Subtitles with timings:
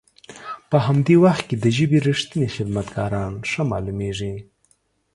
[0.69, 4.33] په همدي وخت کې د ژبې رښتني خدمت کاران ښه مالومیږي.